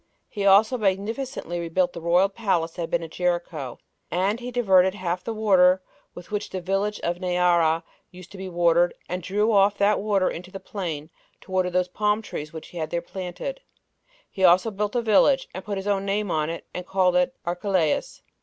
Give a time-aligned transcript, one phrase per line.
[0.27, 3.77] He also magnificently rebuilt the royal palace that had been at Jericho,
[4.09, 5.83] and he diverted half the water
[6.15, 10.27] with which the village of Neara used to be watered, and drew off that water
[10.27, 11.11] into the plain,
[11.41, 13.61] to water those palm trees which he had there planted:
[14.27, 17.35] he also built a village, and put his own name upon it, and called it
[17.45, 18.21] Archelais.